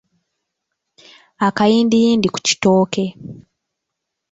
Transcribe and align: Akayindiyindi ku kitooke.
Akayindiyindi 1.47 2.27
ku 2.33 2.39
kitooke. 2.47 3.05